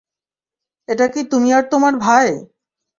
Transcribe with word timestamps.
এটা 0.89 1.05
কি 1.07 1.21
তুমি 1.31 1.49
আর 1.53 1.63
তোমার 1.71 1.93
ভাই? 1.97 2.27